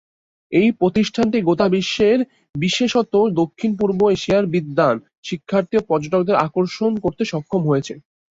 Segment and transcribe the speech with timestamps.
[0.51, 2.19] এই প্রতিষ্ঠানটি গোটা বিশ্বের
[2.55, 4.95] বিশেষত দক্ষিণ-পূর্ব এশিয়ার বিদ্বান,
[5.23, 7.93] শিক্ষার্থী, পর্যটকদের আকর্ষণ করতে সক্ষম হয়েছে।